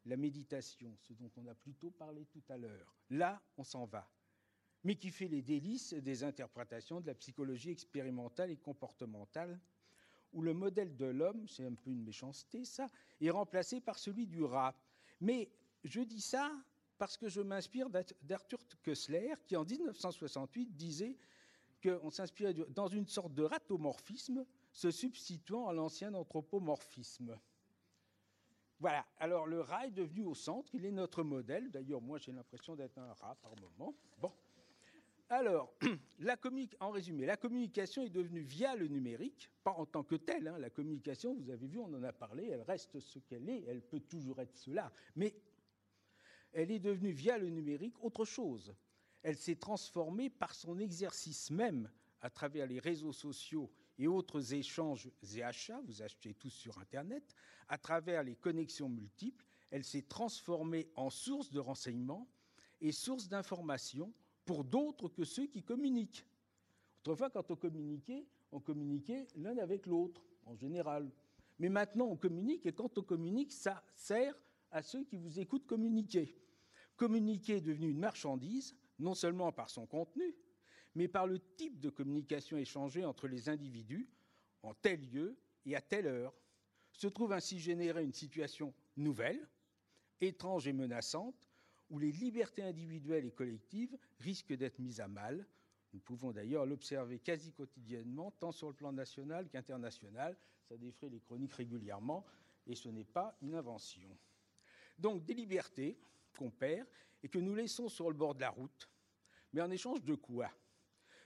la 0.04 0.16
méditation, 0.16 0.96
ce 0.98 1.12
dont 1.12 1.30
on 1.36 1.46
a 1.46 1.54
plutôt 1.54 1.90
parlé 1.90 2.24
tout 2.26 2.42
à 2.48 2.56
l'heure. 2.56 2.96
Là, 3.10 3.42
on 3.56 3.64
s'en 3.64 3.84
va, 3.86 4.10
mais 4.84 4.96
qui 4.96 5.10
fait 5.10 5.28
les 5.28 5.42
délices 5.42 5.94
des 5.94 6.24
interprétations 6.24 7.00
de 7.00 7.06
la 7.06 7.14
psychologie 7.14 7.70
expérimentale 7.70 8.50
et 8.50 8.56
comportementale, 8.56 9.60
où 10.32 10.42
le 10.42 10.54
modèle 10.54 10.96
de 10.96 11.06
l'homme, 11.06 11.46
c'est 11.48 11.64
un 11.64 11.74
peu 11.74 11.90
une 11.90 12.02
méchanceté 12.02 12.64
ça, 12.64 12.88
est 13.20 13.30
remplacé 13.30 13.80
par 13.80 13.98
celui 13.98 14.26
du 14.26 14.42
rat. 14.42 14.74
Mais 15.20 15.50
je 15.84 16.00
dis 16.00 16.20
ça 16.20 16.52
parce 16.98 17.16
que 17.16 17.28
je 17.28 17.40
m'inspire 17.40 17.88
d'Arthur 18.22 18.60
Kessler, 18.82 19.34
qui 19.46 19.56
en 19.56 19.64
1968 19.64 20.74
disait 20.76 21.16
qu'on 21.82 22.10
s'inspirait 22.10 22.54
dans 22.54 22.88
une 22.88 23.06
sorte 23.06 23.34
de 23.34 23.42
ratomorphisme, 23.42 24.46
se 24.72 24.90
substituant 24.90 25.68
à 25.68 25.72
l'ancien 25.72 26.12
anthropomorphisme. 26.14 27.38
Voilà, 28.78 29.06
alors 29.18 29.46
le 29.46 29.60
rat 29.60 29.86
est 29.86 29.90
devenu 29.90 30.24
au 30.24 30.34
centre, 30.34 30.74
il 30.74 30.84
est 30.84 30.92
notre 30.92 31.22
modèle. 31.22 31.70
D'ailleurs, 31.70 32.02
moi 32.02 32.18
j'ai 32.18 32.32
l'impression 32.32 32.76
d'être 32.76 32.98
un 32.98 33.12
rat 33.14 33.36
par 33.36 33.52
moment. 33.56 33.94
Bon. 34.18 34.32
Alors, 35.28 35.74
la 36.20 36.36
en 36.78 36.90
résumé, 36.90 37.26
la 37.26 37.36
communication 37.36 38.04
est 38.04 38.10
devenue 38.10 38.42
via 38.42 38.76
le 38.76 38.86
numérique, 38.86 39.50
pas 39.64 39.72
en 39.72 39.84
tant 39.84 40.04
que 40.04 40.14
telle. 40.14 40.46
Hein. 40.46 40.58
la 40.58 40.70
communication, 40.70 41.34
vous 41.34 41.50
avez 41.50 41.66
vu, 41.66 41.78
on 41.78 41.92
en 41.92 42.02
a 42.04 42.12
parlé, 42.12 42.46
elle 42.46 42.62
reste 42.62 43.00
ce 43.00 43.18
qu'elle 43.18 43.48
est, 43.48 43.64
elle 43.66 43.82
peut 43.82 44.00
toujours 44.00 44.40
être 44.40 44.56
cela, 44.56 44.92
mais 45.16 45.34
elle 46.52 46.70
est 46.70 46.78
devenue 46.78 47.10
via 47.10 47.38
le 47.38 47.48
numérique 47.48 48.02
autre 48.04 48.24
chose. 48.24 48.74
Elle 49.22 49.36
s'est 49.36 49.56
transformée 49.56 50.30
par 50.30 50.54
son 50.54 50.78
exercice 50.78 51.50
même 51.50 51.90
à 52.20 52.30
travers 52.30 52.66
les 52.66 52.78
réseaux 52.78 53.12
sociaux 53.12 53.72
et 53.98 54.06
autres 54.06 54.54
échanges 54.54 55.10
et 55.34 55.42
achats, 55.42 55.80
vous 55.86 56.02
achetez 56.02 56.34
tous 56.34 56.50
sur 56.50 56.78
Internet, 56.78 57.34
à 57.68 57.78
travers 57.78 58.22
les 58.22 58.36
connexions 58.36 58.88
multiples, 58.88 59.44
elle 59.72 59.84
s'est 59.84 60.02
transformée 60.02 60.88
en 60.94 61.10
source 61.10 61.50
de 61.50 61.58
renseignements 61.58 62.28
et 62.80 62.92
source 62.92 63.28
d'informations 63.28 64.14
pour 64.46 64.64
d'autres 64.64 65.08
que 65.08 65.24
ceux 65.24 65.46
qui 65.46 65.62
communiquent. 65.62 66.24
Autrefois, 67.00 67.30
quand 67.30 67.50
on 67.50 67.56
communiquait, 67.56 68.26
on 68.52 68.60
communiquait 68.60 69.26
l'un 69.36 69.58
avec 69.58 69.86
l'autre, 69.86 70.22
en 70.46 70.54
général. 70.54 71.10
Mais 71.58 71.68
maintenant, 71.68 72.06
on 72.06 72.16
communique, 72.16 72.64
et 72.64 72.72
quand 72.72 72.96
on 72.96 73.02
communique, 73.02 73.52
ça 73.52 73.84
sert 73.94 74.34
à 74.70 74.82
ceux 74.82 75.04
qui 75.04 75.16
vous 75.16 75.38
écoutent 75.40 75.66
communiquer. 75.66 76.36
Communiquer 76.96 77.56
est 77.56 77.60
devenu 77.60 77.90
une 77.90 77.98
marchandise, 77.98 78.76
non 78.98 79.14
seulement 79.14 79.52
par 79.52 79.68
son 79.68 79.86
contenu, 79.86 80.34
mais 80.94 81.08
par 81.08 81.26
le 81.26 81.38
type 81.56 81.80
de 81.80 81.90
communication 81.90 82.56
échangée 82.56 83.04
entre 83.04 83.28
les 83.28 83.48
individus 83.48 84.08
en 84.62 84.74
tel 84.74 85.00
lieu 85.10 85.36
et 85.66 85.76
à 85.76 85.80
telle 85.80 86.06
heure. 86.06 86.34
Se 86.92 87.06
trouve 87.06 87.32
ainsi 87.32 87.58
générée 87.58 88.02
une 88.02 88.14
situation 88.14 88.72
nouvelle, 88.96 89.46
étrange 90.20 90.66
et 90.66 90.72
menaçante, 90.72 91.48
où 91.90 91.98
les 91.98 92.12
libertés 92.12 92.62
individuelles 92.62 93.26
et 93.26 93.32
collectives 93.32 93.96
risquent 94.18 94.54
d'être 94.54 94.78
mises 94.78 95.00
à 95.00 95.08
mal. 95.08 95.46
Nous 95.92 96.00
pouvons 96.00 96.32
d'ailleurs 96.32 96.66
l'observer 96.66 97.18
quasi 97.18 97.52
quotidiennement, 97.52 98.30
tant 98.32 98.52
sur 98.52 98.68
le 98.68 98.74
plan 98.74 98.92
national 98.92 99.48
qu'international. 99.48 100.36
Ça 100.68 100.76
défraie 100.76 101.08
les 101.08 101.20
chroniques 101.20 101.52
régulièrement, 101.52 102.24
et 102.66 102.74
ce 102.74 102.88
n'est 102.88 103.04
pas 103.04 103.36
une 103.40 103.54
invention. 103.54 104.08
Donc 104.98 105.24
des 105.24 105.34
libertés 105.34 105.98
qu'on 106.36 106.50
perd 106.50 106.86
et 107.22 107.28
que 107.28 107.38
nous 107.38 107.54
laissons 107.54 107.88
sur 107.88 108.10
le 108.10 108.16
bord 108.16 108.34
de 108.34 108.40
la 108.40 108.50
route, 108.50 108.90
mais 109.52 109.60
en 109.60 109.70
échange 109.70 110.02
de 110.02 110.14
quoi? 110.14 110.50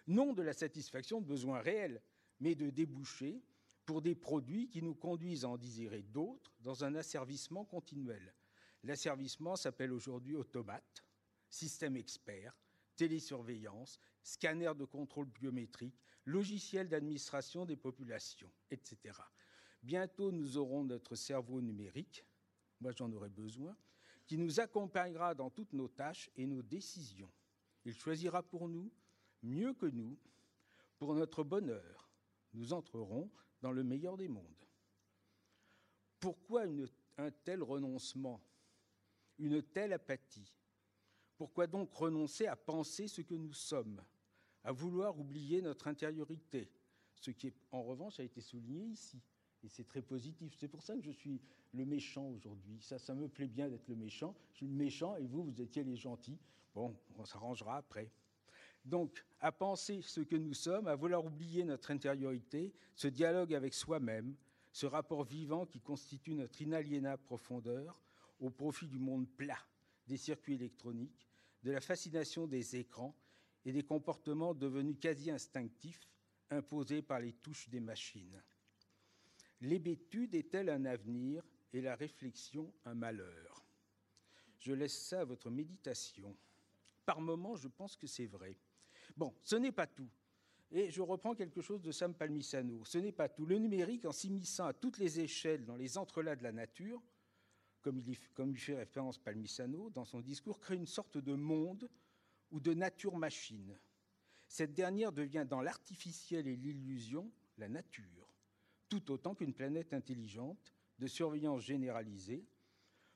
Non 0.06 0.32
de 0.32 0.42
la 0.42 0.52
satisfaction 0.52 1.20
de 1.20 1.26
besoins 1.26 1.60
réels, 1.60 2.02
mais 2.40 2.54
de 2.54 2.70
débouchés 2.70 3.42
pour 3.86 4.02
des 4.02 4.14
produits 4.14 4.68
qui 4.68 4.82
nous 4.82 4.94
conduisent 4.94 5.44
à 5.44 5.48
en 5.48 5.56
désirer 5.56 6.02
d'autres 6.02 6.54
dans 6.60 6.84
un 6.84 6.94
asservissement 6.94 7.64
continuel. 7.64 8.34
L'asservissement 8.84 9.56
s'appelle 9.56 9.92
aujourd'hui 9.92 10.36
automate, 10.36 11.04
système 11.48 11.96
expert, 11.96 12.56
télésurveillance, 12.96 13.98
scanner 14.22 14.72
de 14.76 14.84
contrôle 14.84 15.26
biométrique, 15.26 16.00
logiciel 16.24 16.88
d'administration 16.88 17.64
des 17.64 17.76
populations, 17.76 18.50
etc. 18.70 19.18
Bientôt, 19.82 20.32
nous 20.32 20.56
aurons 20.56 20.84
notre 20.84 21.14
cerveau 21.14 21.60
numérique, 21.60 22.26
moi 22.80 22.92
j'en 22.92 23.10
aurai 23.12 23.28
besoin, 23.28 23.76
qui 24.26 24.38
nous 24.38 24.60
accompagnera 24.60 25.34
dans 25.34 25.50
toutes 25.50 25.72
nos 25.72 25.88
tâches 25.88 26.30
et 26.36 26.46
nos 26.46 26.62
décisions. 26.62 27.30
Il 27.84 27.94
choisira 27.94 28.42
pour 28.42 28.68
nous, 28.68 28.92
mieux 29.42 29.72
que 29.72 29.86
nous, 29.86 30.18
pour 30.98 31.14
notre 31.14 31.42
bonheur. 31.42 32.10
Nous 32.52 32.72
entrerons 32.72 33.30
dans 33.62 33.72
le 33.72 33.82
meilleur 33.82 34.16
des 34.16 34.28
mondes. 34.28 34.44
Pourquoi 36.20 36.64
un 37.16 37.30
tel 37.44 37.62
renoncement? 37.62 38.40
Une 39.40 39.62
telle 39.62 39.92
apathie 39.92 40.52
Pourquoi 41.36 41.66
donc 41.66 41.92
renoncer 41.92 42.46
à 42.46 42.56
penser 42.56 43.08
ce 43.08 43.22
que 43.22 43.34
nous 43.34 43.52
sommes, 43.52 44.02
à 44.62 44.72
vouloir 44.72 45.18
oublier 45.18 45.62
notre 45.62 45.88
intériorité? 45.88 46.70
Ce 47.16 47.30
qui, 47.30 47.52
en 47.70 47.82
revanche, 47.82 48.20
a 48.20 48.22
été 48.22 48.40
souligné 48.40 48.84
ici. 48.84 49.20
Et 49.62 49.68
c'est 49.68 49.84
très 49.84 50.00
positif. 50.00 50.54
C'est 50.58 50.68
pour 50.68 50.82
ça 50.82 50.94
que 50.94 51.02
je 51.02 51.10
suis 51.10 51.40
le 51.72 51.84
méchant 51.84 52.26
aujourd'hui. 52.28 52.80
Ça, 52.80 52.98
ça 52.98 53.14
me 53.14 53.28
plaît 53.28 53.48
bien 53.48 53.68
d'être 53.68 53.88
le 53.88 53.96
méchant. 53.96 54.34
Je 54.52 54.58
suis 54.58 54.66
le 54.66 54.74
méchant 54.74 55.16
et 55.16 55.26
vous, 55.26 55.42
vous 55.42 55.60
étiez 55.60 55.84
les 55.84 55.96
gentils. 55.96 56.38
Bon, 56.74 56.96
on 57.18 57.24
s'arrangera 57.24 57.76
après. 57.76 58.10
Donc, 58.84 59.24
à 59.40 59.52
penser 59.52 60.00
ce 60.00 60.20
que 60.20 60.36
nous 60.36 60.54
sommes, 60.54 60.86
à 60.86 60.94
vouloir 60.94 61.24
oublier 61.24 61.64
notre 61.64 61.90
intériorité, 61.90 62.72
ce 62.94 63.08
dialogue 63.08 63.52
avec 63.52 63.74
soi-même, 63.74 64.34
ce 64.72 64.86
rapport 64.86 65.24
vivant 65.24 65.66
qui 65.66 65.80
constitue 65.80 66.34
notre 66.34 66.62
inaliénable 66.62 67.22
profondeur, 67.22 68.00
au 68.40 68.50
profit 68.50 68.88
du 68.88 68.98
monde 68.98 69.28
plat, 69.28 69.58
des 70.06 70.16
circuits 70.16 70.54
électroniques, 70.54 71.28
de 71.62 71.70
la 71.70 71.80
fascination 71.80 72.46
des 72.46 72.76
écrans 72.76 73.14
et 73.64 73.72
des 73.72 73.82
comportements 73.82 74.54
devenus 74.54 74.96
quasi 74.98 75.30
instinctifs, 75.30 76.08
imposés 76.50 77.02
par 77.02 77.20
les 77.20 77.32
touches 77.34 77.68
des 77.68 77.80
machines. 77.80 78.42
L'hébétude 79.60 80.34
est-elle 80.34 80.70
un 80.70 80.84
avenir 80.86 81.44
et 81.72 81.80
la 81.80 81.94
réflexion 81.94 82.72
un 82.86 82.94
malheur? 82.94 83.64
Je 84.58 84.72
laisse 84.72 84.98
ça 84.98 85.20
à 85.20 85.24
votre 85.24 85.50
méditation. 85.50 86.36
Par 87.04 87.20
moments, 87.20 87.56
je 87.56 87.68
pense 87.68 87.96
que 87.96 88.06
c'est 88.06 88.26
vrai. 88.26 88.56
Bon, 89.16 89.34
ce 89.42 89.56
n'est 89.56 89.72
pas 89.72 89.86
tout. 89.86 90.08
Et 90.72 90.90
je 90.90 91.02
reprends 91.02 91.34
quelque 91.34 91.60
chose 91.60 91.82
de 91.82 91.90
Sam 91.90 92.14
Palmisano. 92.14 92.84
Ce 92.84 92.98
n'est 92.98 93.12
pas 93.12 93.28
tout. 93.28 93.44
Le 93.44 93.58
numérique, 93.58 94.04
en 94.04 94.12
s'immisçant 94.12 94.66
à 94.66 94.72
toutes 94.72 94.98
les 94.98 95.20
échelles 95.20 95.64
dans 95.64 95.76
les 95.76 95.98
entrelacs 95.98 96.38
de 96.38 96.44
la 96.44 96.52
nature, 96.52 97.02
comme 97.82 97.98
il, 97.98 98.08
y, 98.08 98.14
fait 98.14 98.74
référence 98.74 99.18
Palmisano 99.18 99.90
dans 99.90 100.04
son 100.04 100.20
discours, 100.20 100.60
crée 100.60 100.76
une 100.76 100.86
sorte 100.86 101.18
de 101.18 101.34
monde 101.34 101.88
ou 102.50 102.60
de 102.60 102.74
nature-machine. 102.74 103.78
Cette 104.48 104.74
dernière 104.74 105.12
devient 105.12 105.46
dans 105.48 105.60
l'artificiel 105.60 106.48
et 106.48 106.56
l'illusion 106.56 107.30
la 107.58 107.68
nature, 107.68 108.34
tout 108.88 109.10
autant 109.12 109.34
qu'une 109.34 109.52
planète 109.52 109.92
intelligente 109.92 110.74
de 110.98 111.06
surveillance 111.06 111.62
généralisée, 111.62 112.44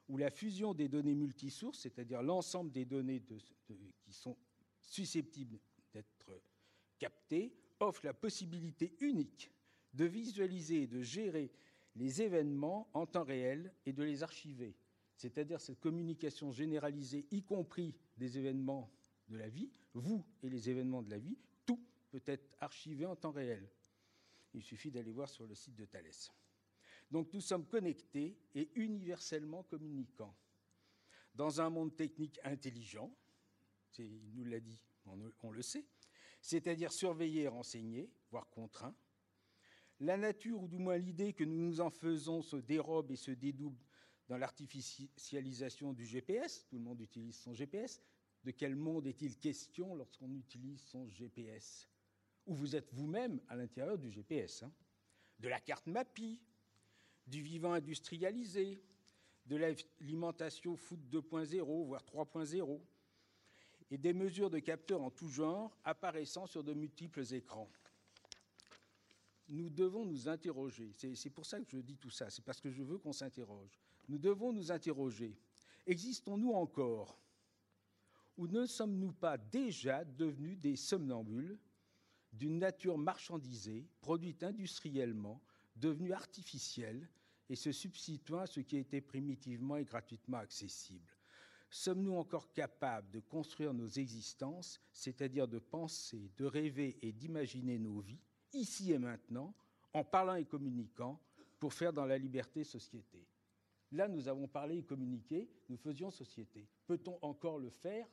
où 0.08 0.16
la 0.16 0.30
fusion 0.30 0.74
des 0.74 0.88
données 0.88 1.14
multisources, 1.14 1.80
c'est-à-dire 1.80 2.22
l'ensemble 2.22 2.70
des 2.70 2.84
données 2.84 3.22
qui 4.02 4.12
sont 4.12 4.36
susceptibles 4.82 5.58
d'être 5.92 6.42
captées, 6.98 7.54
offre 7.80 8.04
la 8.04 8.14
possibilité 8.14 8.94
unique 9.00 9.50
de 9.94 10.04
visualiser 10.04 10.82
et 10.82 10.86
de 10.86 11.02
gérer 11.02 11.50
les 11.96 12.22
événements 12.22 12.88
en 12.92 13.06
temps 13.06 13.24
réel 13.24 13.72
et 13.86 13.92
de 13.92 14.02
les 14.02 14.22
archiver, 14.22 14.76
c'est-à-dire 15.16 15.60
cette 15.60 15.80
communication 15.80 16.50
généralisée, 16.50 17.26
y 17.30 17.42
compris 17.42 17.94
des 18.16 18.38
événements 18.38 18.90
de 19.28 19.36
la 19.36 19.48
vie, 19.48 19.70
vous 19.94 20.24
et 20.42 20.50
les 20.50 20.70
événements 20.70 21.02
de 21.02 21.10
la 21.10 21.18
vie, 21.18 21.38
tout 21.64 21.80
peut 22.10 22.22
être 22.26 22.50
archivé 22.60 23.06
en 23.06 23.16
temps 23.16 23.32
réel. 23.32 23.68
Il 24.52 24.62
suffit 24.62 24.90
d'aller 24.90 25.12
voir 25.12 25.28
sur 25.28 25.46
le 25.46 25.54
site 25.54 25.74
de 25.74 25.84
Thalès. 25.84 26.32
Donc 27.10 27.32
nous 27.32 27.40
sommes 27.40 27.66
connectés 27.66 28.36
et 28.54 28.70
universellement 28.74 29.62
communicants. 29.62 30.34
Dans 31.34 31.60
un 31.60 31.70
monde 31.70 31.94
technique 31.96 32.38
intelligent, 32.44 33.12
il 33.98 34.34
nous 34.34 34.44
l'a 34.44 34.60
dit, 34.60 34.78
on, 35.42 35.50
le 35.50 35.62
sait, 35.62 35.84
c'est-à-dire 36.40 36.92
surveillé 36.92 37.42
et 37.42 37.48
renseigné, 37.48 38.10
voire 38.30 38.48
contraint, 38.50 38.94
la 40.04 40.16
nature, 40.16 40.62
ou 40.62 40.68
du 40.68 40.78
moins 40.78 40.98
l'idée 40.98 41.32
que 41.32 41.44
nous 41.44 41.58
nous 41.58 41.80
en 41.80 41.90
faisons, 41.90 42.42
se 42.42 42.56
dérobe 42.56 43.10
et 43.10 43.16
se 43.16 43.30
dédouble 43.30 43.82
dans 44.28 44.36
l'artificialisation 44.36 45.92
du 45.92 46.04
GPS. 46.04 46.66
Tout 46.68 46.76
le 46.76 46.82
monde 46.82 47.00
utilise 47.00 47.36
son 47.36 47.54
GPS. 47.54 48.00
De 48.44 48.50
quel 48.50 48.76
monde 48.76 49.06
est-il 49.06 49.38
question 49.38 49.94
lorsqu'on 49.94 50.30
utilise 50.34 50.82
son 50.82 51.08
GPS 51.08 51.88
Ou 52.46 52.54
vous 52.54 52.76
êtes 52.76 52.92
vous-même 52.92 53.40
à 53.48 53.56
l'intérieur 53.56 53.98
du 53.98 54.10
GPS 54.10 54.62
hein? 54.62 54.72
De 55.40 55.48
la 55.48 55.60
carte 55.60 55.86
MAPI, 55.86 56.40
du 57.26 57.42
vivant 57.42 57.72
industrialisé, 57.72 58.82
de 59.46 59.56
l'alimentation 59.56 60.76
foot 60.76 61.00
2.0, 61.10 61.86
voire 61.86 62.04
3.0, 62.04 62.80
et 63.90 63.98
des 63.98 64.12
mesures 64.12 64.50
de 64.50 64.58
capteurs 64.58 65.02
en 65.02 65.10
tout 65.10 65.28
genre 65.28 65.76
apparaissant 65.84 66.46
sur 66.46 66.62
de 66.62 66.72
multiples 66.72 67.34
écrans 67.34 67.68
nous 69.48 69.70
devons 69.70 70.04
nous 70.04 70.28
interroger. 70.28 70.92
C'est 71.14 71.30
pour 71.30 71.46
ça 71.46 71.60
que 71.60 71.70
je 71.70 71.78
dis 71.78 71.96
tout 71.96 72.10
ça, 72.10 72.30
c'est 72.30 72.44
parce 72.44 72.60
que 72.60 72.70
je 72.70 72.82
veux 72.82 72.98
qu'on 72.98 73.12
s'interroge. 73.12 73.78
Nous 74.08 74.18
devons 74.18 74.52
nous 74.52 74.72
interroger. 74.72 75.36
Existons-nous 75.86 76.52
encore 76.52 77.18
Ou 78.36 78.46
ne 78.46 78.66
sommes-nous 78.66 79.12
pas 79.12 79.36
déjà 79.36 80.04
devenus 80.04 80.58
des 80.58 80.76
somnambules 80.76 81.58
d'une 82.32 82.58
nature 82.58 82.98
marchandisée, 82.98 83.86
produite 84.00 84.42
industriellement, 84.42 85.40
devenue 85.76 86.12
artificielle 86.12 87.08
et 87.48 87.54
se 87.54 87.70
substituant 87.70 88.40
à 88.40 88.46
ce 88.46 88.60
qui 88.60 88.76
était 88.76 89.00
primitivement 89.00 89.76
et 89.76 89.84
gratuitement 89.84 90.38
accessible? 90.38 91.14
Sommes-nous 91.70 92.14
encore 92.14 92.52
capables 92.52 93.10
de 93.10 93.20
construire 93.20 93.74
nos 93.74 93.88
existences, 93.88 94.80
c'est-à-dire 94.92 95.48
de 95.48 95.58
penser, 95.58 96.30
de 96.36 96.44
rêver 96.44 96.98
et 97.02 97.12
d'imaginer 97.12 97.78
nos 97.78 98.00
vies 98.00 98.20
ici 98.54 98.92
et 98.92 98.98
maintenant, 98.98 99.54
en 99.92 100.04
parlant 100.04 100.34
et 100.34 100.44
communiquant, 100.44 101.20
pour 101.58 101.72
faire 101.72 101.92
dans 101.92 102.04
la 102.04 102.18
liberté 102.18 102.64
société. 102.64 103.26
Là, 103.92 104.08
nous 104.08 104.28
avons 104.28 104.48
parlé 104.48 104.78
et 104.78 104.82
communiqué, 104.82 105.48
nous 105.68 105.76
faisions 105.76 106.10
société. 106.10 106.66
Peut-on 106.86 107.18
encore 107.22 107.58
le 107.58 107.70
faire 107.70 108.06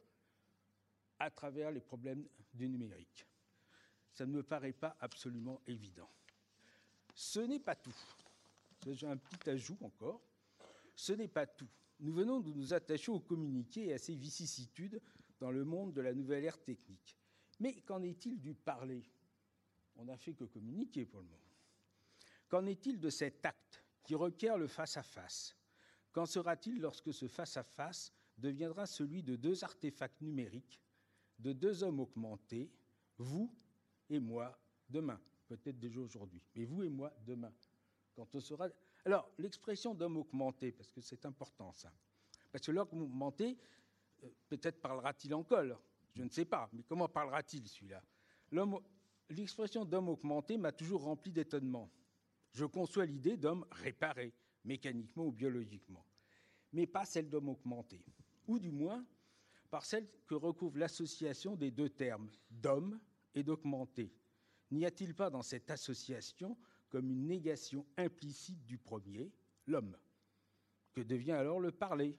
à 1.20 1.30
travers 1.30 1.72
les 1.72 1.82
problèmes 1.82 2.26
du 2.54 2.70
numérique? 2.70 3.26
Ça 4.14 4.26
ne 4.26 4.32
me 4.32 4.44
paraît 4.44 4.74
pas 4.74 4.96
absolument 5.00 5.62
évident. 5.68 6.10
Ce 7.16 7.40
n'est 7.40 7.60
pas 7.60 7.76
tout. 7.76 7.96
J'ai 8.88 9.08
un 9.08 9.18
petit 9.18 9.50
ajout 9.50 9.78
encore. 9.82 10.22
Ce 10.96 11.14
n'est 11.14 11.28
pas 11.28 11.48
tout. 11.48 11.70
Nous 12.00 12.14
venons 12.14 12.40
de 12.40 12.52
nous 12.52 12.74
attacher 12.74 13.12
au 13.12 13.20
communiqué 13.20 13.88
et 13.88 13.94
à 13.94 13.98
ses 13.98 14.16
vicissitudes 14.16 15.02
dans 15.40 15.52
le 15.52 15.64
monde 15.64 15.94
de 15.94 16.02
la 16.02 16.14
nouvelle 16.14 16.46
ère 16.46 16.62
technique. 16.62 17.18
Mais 17.60 17.74
qu'en 17.82 18.02
est-il 18.02 18.40
du 18.40 18.54
parler? 18.54 19.04
On 20.02 20.06
n'a 20.06 20.18
fait 20.18 20.34
que 20.34 20.46
communiquer 20.46 21.06
pour 21.06 21.22
le 21.22 21.28
moment. 21.28 21.38
Qu'en 22.50 22.66
est-il 22.66 23.00
de 23.00 23.10
cet 23.10 23.46
acte 23.46 23.84
qui 24.04 24.16
requiert 24.16 24.58
le 24.58 24.68
face-à-face? 24.68 25.56
Qu'en 26.12 26.26
sera-t-il 26.26 26.82
lorsque 26.82 27.14
ce 27.14 27.28
face-à-face 27.28 28.12
deviendra 28.38 28.88
celui 28.88 29.22
de 29.22 29.36
deux 29.36 29.64
artefacts 29.64 30.20
numériques, 30.22 30.82
de 31.38 31.54
deux 31.54 31.84
hommes 31.84 32.00
augmentés, 32.00 32.72
vous 33.18 33.54
et 34.10 34.20
moi, 34.20 34.60
demain? 34.90 35.22
Peut-être 35.48 35.80
déjà 35.80 36.00
aujourd'hui, 36.00 36.42
mais 36.56 36.66
vous 36.66 36.84
et 36.84 36.90
moi, 36.90 37.14
demain. 37.26 37.54
Quand 38.16 38.34
on 38.34 38.40
sera... 38.40 38.70
Alors, 39.06 39.30
l'expression 39.38 39.94
d'homme 39.94 40.18
augmenté, 40.18 40.72
parce 40.72 40.90
que 40.90 41.02
c'est 41.02 41.26
important 41.26 41.72
ça. 41.74 41.94
Parce 42.52 42.66
que 42.66 42.72
l'homme 42.72 43.04
augmenté, 43.04 43.58
euh, 44.24 44.30
peut-être 44.50 44.82
parlera-t-il 44.82 45.34
encore, 45.36 45.80
je 46.16 46.24
ne 46.24 46.30
sais 46.30 46.46
pas, 46.46 46.70
mais 46.74 46.84
comment 46.84 47.08
parlera-t-il 47.08 47.68
celui-là? 47.68 48.04
L'expression 49.32 49.86
d'homme 49.86 50.10
augmenté 50.10 50.58
m'a 50.58 50.72
toujours 50.72 51.04
rempli 51.04 51.32
d'étonnement. 51.32 51.90
Je 52.52 52.66
conçois 52.66 53.06
l'idée 53.06 53.38
d'homme 53.38 53.66
réparé, 53.72 54.34
mécaniquement 54.64 55.26
ou 55.26 55.32
biologiquement, 55.32 56.06
mais 56.74 56.86
pas 56.86 57.06
celle 57.06 57.30
d'homme 57.30 57.50
augmenté, 57.50 58.04
ou 58.48 58.60
du 58.60 58.72
moins 58.72 59.06
par 59.70 59.86
celle 59.86 60.08
que 60.28 60.36
recouvre 60.36 60.78
l'association 60.78 61.56
des 61.56 61.72
deux 61.72 61.90
termes, 61.90 62.30
d'homme 62.50 63.00
et 63.34 63.44
d'augmenté. 63.44 64.14
N'y 64.70 64.86
a-t-il 64.86 65.16
pas 65.16 65.30
dans 65.30 65.42
cette 65.42 65.72
association 65.72 66.58
comme 66.90 67.10
une 67.10 67.26
négation 67.26 67.86
implicite 67.96 68.66
du 68.66 68.78
premier, 68.78 69.32
l'homme? 69.66 69.98
Que 70.92 71.02
devient 71.02 71.32
alors 71.32 71.62
le 71.62 71.72
parler? 71.72 72.18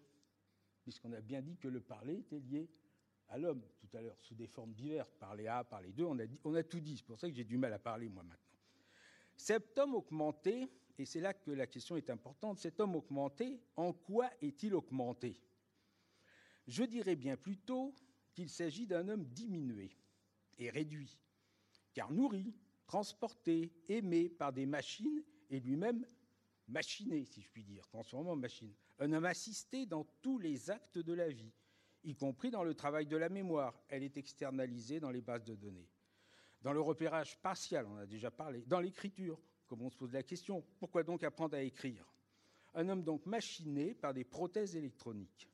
Puisqu'on 0.82 1.12
a 1.12 1.20
bien 1.20 1.42
dit 1.42 1.58
que 1.58 1.68
le 1.68 1.80
parler 1.82 2.14
était 2.14 2.40
lié 2.40 2.70
à 3.32 3.38
l'homme 3.38 3.62
tout 3.78 3.96
à 3.96 4.02
l'heure, 4.02 4.16
sous 4.20 4.34
des 4.34 4.46
formes 4.46 4.74
diverses, 4.74 5.14
parler 5.14 5.46
à, 5.46 5.64
parler 5.64 5.90
deux, 5.90 6.04
on 6.04 6.18
a, 6.18 6.24
on 6.44 6.54
a 6.54 6.62
tout 6.62 6.80
dit, 6.80 6.98
c'est 6.98 7.06
pour 7.06 7.18
ça 7.18 7.28
que 7.30 7.34
j'ai 7.34 7.44
du 7.44 7.56
mal 7.56 7.72
à 7.72 7.78
parler 7.78 8.10
moi 8.10 8.22
maintenant. 8.22 8.58
Cet 9.34 9.78
homme 9.78 9.94
augmenté, 9.94 10.68
et 10.98 11.06
c'est 11.06 11.20
là 11.20 11.32
que 11.32 11.50
la 11.50 11.66
question 11.66 11.96
est 11.96 12.10
importante, 12.10 12.58
cet 12.58 12.78
homme 12.78 12.94
augmenté, 12.94 13.58
en 13.74 13.94
quoi 13.94 14.30
est-il 14.42 14.74
augmenté? 14.74 15.40
Je 16.66 16.84
dirais 16.84 17.16
bien 17.16 17.38
plutôt 17.38 17.94
qu'il 18.34 18.50
s'agit 18.50 18.86
d'un 18.86 19.08
homme 19.08 19.24
diminué 19.24 19.96
et 20.58 20.68
réduit, 20.68 21.18
car 21.94 22.12
nourri, 22.12 22.54
transporté, 22.86 23.72
aimé 23.88 24.28
par 24.28 24.52
des 24.52 24.66
machines 24.66 25.24
et 25.48 25.58
lui-même 25.58 26.04
machiné, 26.68 27.24
si 27.24 27.40
je 27.40 27.48
puis 27.48 27.64
dire, 27.64 27.86
transformé 27.88 28.28
en 28.28 28.36
machine. 28.36 28.74
Un 28.98 29.10
homme 29.14 29.24
assisté 29.24 29.86
dans 29.86 30.04
tous 30.20 30.38
les 30.38 30.70
actes 30.70 30.98
de 30.98 31.12
la 31.14 31.30
vie, 31.30 31.52
y 32.04 32.14
compris 32.14 32.50
dans 32.50 32.64
le 32.64 32.74
travail 32.74 33.06
de 33.06 33.16
la 33.16 33.28
mémoire. 33.28 33.74
Elle 33.88 34.02
est 34.02 34.16
externalisée 34.16 35.00
dans 35.00 35.10
les 35.10 35.20
bases 35.20 35.44
de 35.44 35.54
données. 35.54 35.88
Dans 36.62 36.72
le 36.72 36.80
repérage 36.80 37.38
partial, 37.40 37.86
on 37.86 37.96
a 37.96 38.06
déjà 38.06 38.30
parlé. 38.30 38.62
Dans 38.66 38.80
l'écriture, 38.80 39.40
comme 39.66 39.82
on 39.82 39.90
se 39.90 39.96
pose 39.96 40.12
la 40.12 40.22
question, 40.22 40.64
pourquoi 40.78 41.02
donc 41.02 41.24
apprendre 41.24 41.56
à 41.56 41.62
écrire? 41.62 42.06
Un 42.74 42.88
homme 42.88 43.02
donc 43.02 43.26
machiné 43.26 43.94
par 43.94 44.14
des 44.14 44.24
prothèses 44.24 44.76
électroniques. 44.76 45.48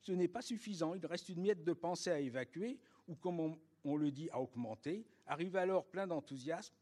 Ce 0.00 0.12
n'est 0.12 0.28
pas 0.28 0.42
suffisant, 0.42 0.94
il 0.94 1.04
reste 1.04 1.28
une 1.28 1.42
miette 1.42 1.62
de 1.62 1.72
pensée 1.72 2.10
à 2.10 2.20
évacuer, 2.20 2.78
ou 3.06 3.14
comme 3.14 3.58
on, 3.84 3.96
le 3.96 4.10
dit, 4.10 4.30
à 4.30 4.40
augmenter. 4.40 5.06
Arrive 5.26 5.56
alors 5.56 5.86
plein 5.86 6.06
d'enthousiasme 6.06 6.74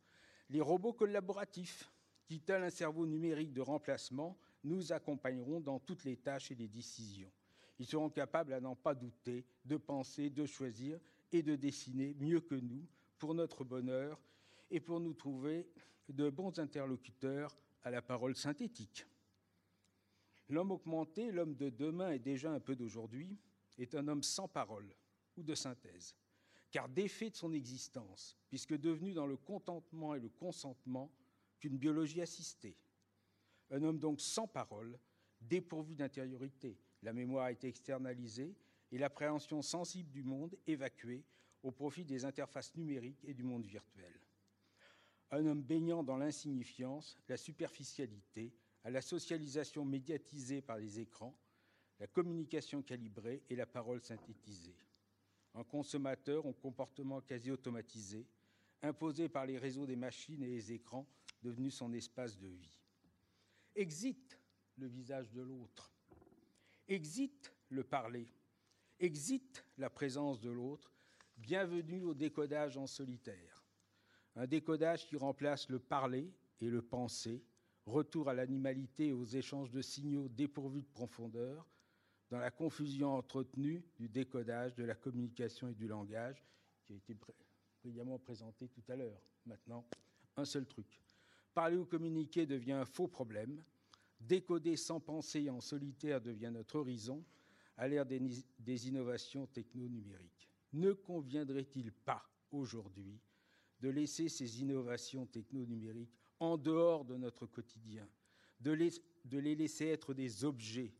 les 0.51 0.61
robots 0.61 0.93
collaboratifs, 0.93 1.91
qui, 2.25 2.41
tel 2.41 2.63
un 2.63 2.71
cerveau 2.71 3.07
numérique 3.07 3.53
de 3.53 3.61
remplacement, 3.61 4.39
nous 4.65 4.93
accompagneront 4.93 5.61
dans 5.61 5.79
toutes 5.79 6.05
les 6.05 6.17
tâches 6.17 6.51
et 6.51 6.55
les 6.55 6.69
décisions. 6.69 7.31
Ils 7.79 7.87
seront 7.87 8.11
capables, 8.11 8.53
à 8.53 8.61
n'en 8.61 8.75
pas 8.75 8.95
douter, 8.95 9.45
de 9.65 9.77
penser, 9.77 10.31
de 10.31 10.47
choisir 10.47 10.99
et 11.33 11.43
de 11.43 11.57
dessiner 11.57 12.15
mieux 12.15 12.41
que 12.41 12.55
nous 12.55 12.87
pour 13.19 13.35
notre 13.35 13.65
bonheur 13.65 14.21
et 14.71 14.81
pour 14.81 15.01
nous 15.01 15.15
trouver 15.15 15.69
de 16.09 16.31
bons 16.31 16.59
interlocuteurs 16.59 17.57
à 17.83 17.91
la 17.91 18.03
parole 18.03 18.35
synthétique. 18.35 19.07
L'homme 20.49 20.71
augmenté, 20.71 21.31
l'homme 21.31 21.55
de 21.55 21.69
demain 21.69 22.11
et 22.11 22.19
déjà 22.19 22.51
un 22.51 22.61
peu 22.61 22.75
d'aujourd'hui, 22.75 23.37
est 23.79 23.95
un 23.95 24.09
homme 24.09 24.23
sans 24.23 24.49
parole 24.49 24.95
ou 25.37 25.43
de 25.43 25.55
synthèse, 25.55 26.17
car 26.71 26.89
défait 26.89 27.31
de 27.31 27.37
son 27.37 27.53
existence, 27.53 28.37
puisque 28.49 28.77
devenu 28.77 29.13
dans 29.13 29.27
le 29.27 29.37
contentement 29.37 30.15
et 30.15 30.21
le 30.21 30.29
consentement 30.29 31.13
qu'une 31.61 31.77
biologie 31.77 32.23
assistée. 32.23 32.77
Un 33.71 33.83
homme 33.83 33.99
donc 33.99 34.21
sans 34.21 34.49
parole, 34.49 34.99
dépourvu 35.41 35.95
d'intériorité. 35.95 36.79
La 37.03 37.13
mémoire 37.13 37.47
a 37.47 37.53
été 37.53 37.69
externalisée 37.69 38.55
et 38.91 38.99
l'appréhension 38.99 39.63
sensible 39.63 40.11
du 40.11 40.23
monde 40.23 40.57
évacuée 40.67 41.25
au 41.63 41.71
profit 41.71 42.05
des 42.05 42.25
interfaces 42.25 42.75
numériques 42.77 43.25
et 43.25 43.35
du 43.35 43.43
monde 43.43 43.67
virtuel. 43.67 44.13
Un 45.31 45.45
homme 45.47 45.63
baignant 45.63 46.03
dans 46.03 46.17
l'insignifiance, 46.17 47.19
la 47.29 47.37
superficialité, 47.37 48.53
à 48.85 48.91
la 48.91 49.03
socialisation 49.03 49.85
médiatisée 49.85 50.63
par 50.63 50.79
les 50.79 51.01
écrans, 51.01 51.37
la 52.01 52.07
communication 52.07 52.83
calibrée 52.83 53.43
et 53.51 53.57
la 53.57 53.67
parole 53.67 54.01
synthétisée. 54.01 54.77
Un 55.55 55.65
consommateur 55.65 56.47
au 56.47 56.53
comportement 56.53 57.21
quasi 57.21 57.51
automatisé, 57.51 58.27
imposé 58.83 59.29
par 59.29 59.45
les 59.45 59.59
réseaux 59.59 59.87
des 59.87 59.97
machines 59.97 60.43
et 60.43 60.49
les 60.49 60.73
écrans, 60.73 61.07
devenu 61.43 61.71
son 61.71 61.93
espace 61.93 62.39
de 62.39 62.49
vie. 62.49 62.79
Exit 63.75 64.39
le 64.77 64.87
visage 64.87 65.31
de 65.33 65.43
l'autre. 65.43 65.98
Exit 66.89 67.53
le 67.69 67.85
parler. 67.85 68.27
Exit 68.99 69.63
la 69.77 69.91
présence 69.91 70.41
de 70.41 70.49
l'autre. 70.49 70.91
Bienvenue 71.37 72.05
au 72.05 72.15
décodage 72.15 72.79
en 72.79 72.87
solitaire. 72.87 73.63
Un 74.37 74.47
décodage 74.47 75.07
qui 75.07 75.17
remplace 75.17 75.69
le 75.69 75.81
parler 75.81 76.33
et 76.63 76.71
le 76.71 76.81
penser, 76.81 77.45
retour 77.85 78.31
à 78.31 78.35
l'animalité 78.35 79.09
et 79.09 79.13
aux 79.13 79.27
échanges 79.27 79.71
de 79.71 79.83
signaux 79.83 80.29
dépourvus 80.31 80.81
de 80.81 80.89
profondeur, 80.89 81.69
dans 82.31 82.39
la 82.39 82.51
confusion 82.51 83.15
entretenue 83.15 83.85
du 83.99 84.09
décodage, 84.09 84.75
de 84.75 84.85
la 84.85 84.95
communication 84.95 85.69
et 85.69 85.75
du 85.75 85.89
langage, 85.89 86.43
qui 86.87 86.95
a 86.95 86.97
été 86.97 87.15
brillamment 87.83 88.19
présenté 88.19 88.67
tout 88.67 88.85
à 88.89 88.97
l'heure. 88.97 89.21
Maintenant, 89.45 89.85
un 90.37 90.47
seul 90.47 90.65
truc. 90.65 91.03
Parler 91.53 91.77
ou 91.77 91.85
communiquer 91.85 92.47
devient 92.47 92.73
un 92.73 92.87
faux 92.87 93.09
problème. 93.09 93.63
Décoder 94.21 94.77
sans 94.77 95.01
penser 95.01 95.49
en 95.49 95.61
solitaire 95.61 96.21
devient 96.21 96.51
notre 96.53 96.77
horizon 96.77 97.25
à 97.77 97.87
l'ère 97.87 98.05
des, 98.05 98.89
innovations 98.89 99.47
techno-numériques. 99.47 100.49
Ne 100.73 100.93
conviendrait-il 100.93 101.93
pas 101.93 102.29
aujourd'hui 102.51 103.21
de 103.81 103.89
laisser 103.89 104.29
ces 104.29 104.61
innovations 104.61 105.27
techno-numériques 105.27 106.19
en 106.41 106.57
dehors 106.57 107.05
de 107.05 107.17
notre 107.17 107.47
quotidien, 107.47 108.09
de 108.61 108.73
les 108.73 109.55
laisser 109.55 109.87
être 109.87 110.13
des 110.15 110.45
objets 110.45 110.93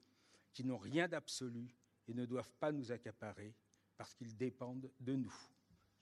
qui 0.53 0.65
n'ont 0.65 0.79
rien 0.79 1.09
d'absolu 1.09 1.75
et 2.07 2.15
ne 2.15 2.25
doivent 2.25 2.55
pas 2.61 2.73
nous 2.73 2.93
accaparer 2.93 3.55
parce 3.97 4.15
qu'ils 4.15 4.37
dépendent 4.37 4.91
de 5.01 5.17
nous? 5.17 5.35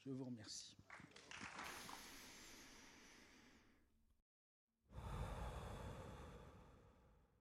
Je 0.05 0.12
vous 0.12 0.24
remercie. 0.26 0.76